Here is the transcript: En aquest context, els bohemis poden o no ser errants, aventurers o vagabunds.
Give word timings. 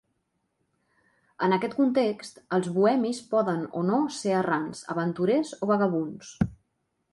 En 1.47 1.53
aquest 1.57 1.75
context, 1.81 2.41
els 2.57 2.71
bohemis 2.79 3.21
poden 3.35 3.61
o 3.81 3.85
no 3.91 4.01
ser 4.17 4.35
errants, 4.41 4.83
aventurers 4.97 5.55
o 5.67 5.73
vagabunds. 5.75 6.35